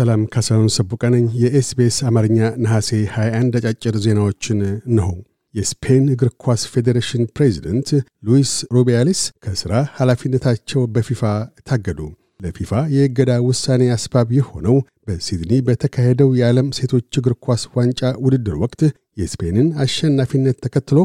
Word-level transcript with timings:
ሰላም 0.00 0.22
ካሳሁን 0.32 0.68
ሰቡቀ 0.74 1.02
ነኝ። 1.12 1.24
የ 1.40 1.62
SBS 1.62 1.96
አማርኛ 2.08 2.38
ነሐሴ 2.62 2.90
21 3.14 3.56
አጫጭር 3.60 3.94
ዜናዎችን 4.04 4.58
እንሆ። 4.88 5.08
የስፔን 5.54 6.04
እግር 6.14 6.30
ኳስ 6.42 6.62
ፌዴሬሽን 6.72 7.24
ፕሬዚደንት 7.36 7.88
ሉዊስ 8.26 8.52
ሩቢያሊስ 8.76 9.20
ከሥራ 9.44 9.72
ኃላፊነታቸው 9.96 10.82
በፊፋ 10.94 11.22
ታገዱ። 11.68 12.00
ለፊፋ 12.40 12.72
የእገዳ 12.94 13.32
ውሳኔ 13.48 13.90
አስባብ 13.96 14.28
የሆነው 14.38 14.76
በሲድኒ 15.06 15.52
በተካሄደው 15.66 16.30
የዓለም 16.38 16.70
ሴቶች 16.78 17.18
እግር 17.20 17.34
ኳስ 17.46 17.64
ዋንጫ 17.76 18.12
ውድድር 18.24 18.56
ወቅት 18.64 18.82
የስፔንን 19.22 19.68
አሸናፊነት 19.84 20.58
ተከትሎ 20.66 20.98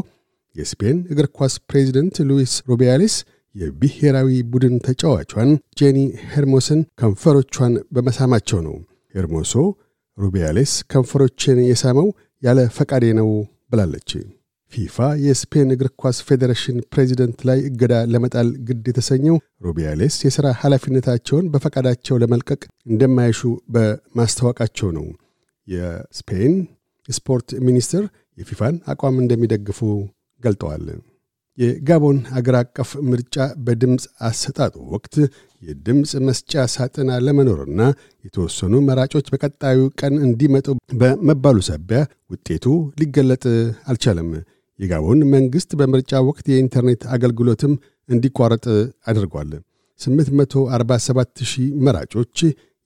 የስፔን 0.56 0.98
እግር 1.12 1.28
ኳስ 1.38 1.56
ፕሬዚደንት 1.68 2.18
ሉዊስ 2.28 2.54
ሩቢያሊስ 2.70 3.16
የብሔራዊ 3.56 4.30
ቡድን 4.52 4.74
ተጫዋቿን 4.86 5.50
ጄኒ 5.78 5.98
ሄርሞስን 6.32 6.80
ከንፈሮቿን 7.00 7.74
በመሳማቸው 7.94 8.60
ነው። 8.66 8.76
ሄርሞሶ 9.14 9.52
ሩቢያሌስ 10.18 10.72
ከንፈሮችን 10.90 11.58
የሳመው 11.68 12.08
ያለ 12.42 12.60
ፈቃዴ 12.76 13.06
ነው 13.18 13.28
ብላለች። 13.72 14.10
ፊፋ 14.72 14.96
የስፔን 15.24 15.68
እግር 15.74 15.88
ኳስ 16.00 16.16
ፌዴሬሽን 16.28 16.78
ፕሬዚደንት 16.92 17.40
ላይ 17.48 17.58
እገዳ 17.68 17.94
ለመጣል 18.12 18.48
ግድ 18.68 18.86
የተሰኘው 18.90 19.36
ሩቢያሌስ 19.66 20.16
የሥራ 20.24 20.46
ኃላፊነታቸውን 20.60 21.50
በፈቃዳቸው 21.52 22.20
ለመልቀቅ 22.22 22.60
እንደማይሹ 22.86 23.40
በማስታወቃቸው 23.76 24.90
ነው። 24.98 25.06
የስፔን 25.68 26.54
ስፖርት 27.08 27.48
ሚኒስትር 27.66 28.04
የፊፋን 28.38 28.76
አቋም 28.92 29.20
እንደሚደግፉ 29.22 29.80
ገልጠዋል። 30.42 30.86
የጋቦን 31.58 32.18
አገር 32.38 32.56
አቀፍ 32.58 32.90
ምርጫ 33.10 33.36
በድምፅ 33.66 34.04
አሰጣጡ 34.28 34.74
ወቅት 34.94 35.14
የድምፅ 35.62 36.10
መስጫ 36.26 36.64
ሳጥን 36.74 37.08
አለመኖርና 37.14 37.80
የተወሰኑ 38.24 38.74
መራጮች 38.88 39.26
በቀጣዩ 39.34 39.78
ቀን 40.00 40.14
እንዲመጡ 40.26 40.66
በመባሉ 41.00 41.58
ሳቢያ 41.68 42.00
ውጤቱ 42.32 42.66
ሊገለጥ 43.00 43.44
አልቻለም። 43.90 44.28
የጋቦን 44.78 45.20
መንግሥት 45.34 45.70
በምርጫ 45.80 46.20
ወቅት 46.28 46.46
የኢንተርኔት 46.52 47.02
አገልግሎትም 47.14 47.74
እንዲቋረጥ 48.08 48.64
አድርጓል። 49.10 49.52
847 50.00 51.44
ሺህ 51.50 51.68
መራጮች 51.86 52.38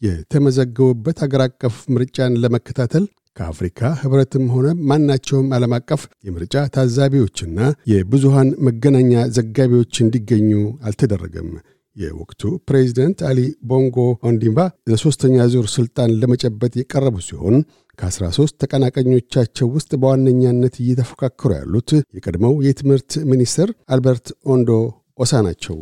የተመዘገቡበት 0.03 1.19
አገር 1.25 1.43
አቀፍ 1.47 1.77
ምርጫን 1.95 2.39
ለመከታተል 2.43 3.05
ከአፍሪካ 3.37 3.81
ኅብረትም 4.03 4.47
ሆነ 4.55 4.69
ማናቸውም 4.89 5.51
ዓለም 5.57 5.73
አቀፍ 5.77 6.03
የምርጫ 6.27 6.55
ታዛቢዎችና 6.75 7.59
የብዙሃን 7.91 8.49
መገናኛ 8.67 9.13
ዘጋቢዎች 9.37 9.95
እንዲገኙ 10.05 10.51
አልተደረገም። 10.89 11.51
የወቅቱ 11.97 12.43
ፕሬዚደንት 12.69 13.19
አሊ 13.29 13.39
ቦንጎ 13.71 13.97
ኦንዲምባ 14.29 14.61
ለሦስተኛ 14.91 15.47
ዙር 15.53 15.67
ሥልጣን 15.75 16.15
ለመጨበጥ 16.21 16.73
የቀረቡ 16.79 17.17
ሲሆን 17.27 17.57
ከ13 17.99 18.55
ተቀናቃኞቻቸው 18.63 19.69
ውስጥ 19.75 19.91
በዋነኛነት 20.03 20.77
እየተፎካከሩ 20.83 21.51
ያሉት 21.59 21.91
የቀድሞው 22.17 22.55
የትምህርት 22.67 23.13
ሚኒስትር 23.33 23.71
አልበርት 23.95 24.29
ኦንዶ 24.55 24.71
ኦሳ 25.19 25.43
ናቸው። 25.47 25.79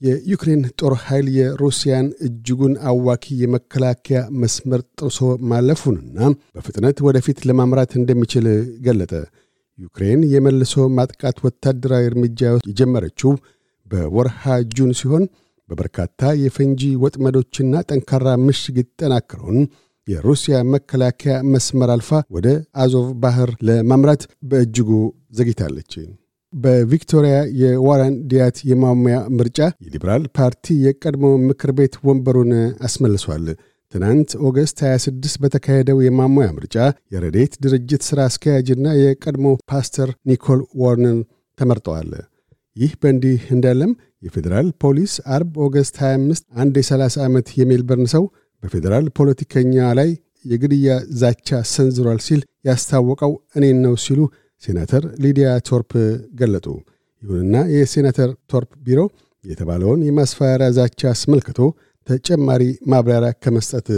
የዩክሬን 0.00 0.62
ጦር 0.80 0.94
ኃይል 1.04 1.26
የሩሲያን 1.36 2.06
እጅጉን 2.26 2.74
አዋኪ 2.90 3.34
የመከላከያ 3.40 4.20
መስመር 4.42 4.82
ጥሶ 5.00 5.18
ማለፉንና 5.50 6.18
በፍጥነት 6.56 6.98
ወደፊት 7.06 7.40
ለማምራት 7.48 7.92
እንደሚችል 8.00 8.46
ገለጠ። 8.86 9.12
ዩክሬን 9.78 10.22
የመልሶ 10.32 10.86
ማጥቃት 10.96 11.36
ወታደራዊ 11.46 12.06
እርምጃ 12.10 12.40
የጀመረችው 12.70 13.32
በወርሃ 13.90 14.42
ጁን 14.74 14.90
ሲሆን 14.98 15.24
በበርካታ 15.68 16.30
የፈንጂ 16.42 16.82
ወጥመዶችና 17.02 17.82
ጠንካራ 17.88 18.28
ምሽግ 18.46 18.76
ይጠናክረውን 18.80 19.60
የሩሲያ 20.08 20.56
መከላከያ 20.72 21.34
መስመር 21.52 21.90
አልፋ 21.94 22.08
ወደ 22.36 22.48
አዞቭ 22.82 23.08
ባህር 23.22 23.50
ለማምራት 23.68 24.22
በእጅጉ 24.50 24.90
ዘግይታለች። 25.38 25.92
በቪክቶሪያ 26.52 27.34
የዋራን 27.60 28.14
ዲያት 28.30 28.56
የማሙያ 28.70 29.16
ምርጫ 29.36 29.58
የሊበራል 29.84 30.24
ፓርቲ 30.38 30.76
የቀድሞ 30.84 31.26
ምክር 31.48 31.70
ቤት 31.78 31.94
ወንበሩን 32.06 32.52
አስመልሷል። 32.86 33.44
ትናንት 33.94 34.30
ኦገስት 34.48 34.78
26 34.84 35.38
በተካሄደው 35.42 35.98
የማሟያ 36.04 36.48
ምርጫ 36.56 36.76
የረዴት 37.14 37.52
ድርጅት 37.64 38.02
ሥራ 38.08 38.20
አስኪያጅና 38.30 38.88
የቀድሞ 39.00 39.46
ፓስተር 39.72 40.10
ኒኮል 40.30 40.60
ዋርነን 40.82 41.18
ተመርጠዋል። 41.58 42.10
ይህ 42.76 42.92
በእንዲህ 43.00 43.40
እንዳለም 43.54 43.92
የፌዴራል 44.26 44.68
ፖሊስ 44.82 45.14
አርብ 45.34 45.52
ኦገስት 45.64 45.96
25 46.02 46.44
አንድ 46.62 46.74
የ30 46.80 47.24
ዓመት 47.26 47.48
የሜልበርን 47.58 48.08
ሰው 48.14 48.24
በፌዴራል 48.62 49.06
ፖለቲከኛ 49.18 49.74
ላይ 49.98 50.10
የግድያ 50.44 50.90
ዛቻ 51.20 51.48
ሰንዝሯል 51.72 52.20
ሲል 52.26 52.40
ያስታወቀው 52.68 53.32
እኔን 53.56 53.78
ነው 53.86 53.94
ሲሉ 54.04 54.20
ሴናተር 54.62 55.04
ሊዲያ 55.24 55.48
ቶርፕ 55.68 55.92
ገለጡ። 56.40 56.66
ይሁንና 57.22 57.56
የሴናተር 57.74 58.30
ቶርፕ 58.52 58.70
ቢሮ 58.86 59.00
የተባለውን 59.44 60.00
የማስፈራሪያ 60.06 60.68
ዛቻ 60.78 61.00
አስመልክቶ 61.12 61.58
ተጨማሪ 62.06 62.62
ማብራሪያ 62.92 63.32
ከመስጠት 63.44 63.88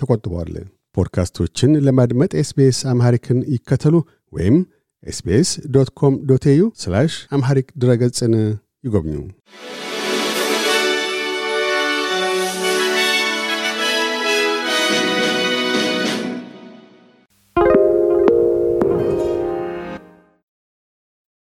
ተቆጥበዋል። 0.00 0.54
ፖድካስቶችን 0.96 1.70
ለማድመጥ 1.86 2.32
SBS 2.42 2.78
Amharic 2.92 3.28
ን 3.28 3.38
ይከተሉ 3.54 3.94
ወይም 4.32 4.56
SBS 5.02 5.50
dot 5.74 5.90
com 6.00 6.14
dot 6.28 6.44
au 6.52 6.64
Amharic 7.32 7.68
ድረገጽን 7.82 8.34
ይጎብኙ። 8.84 9.16